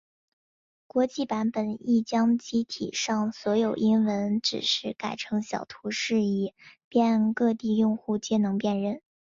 [0.87, 6.55] 国际版本亦将机体上所有英文指示改成小图示以
[6.89, 8.99] 便各地用户皆能辨认。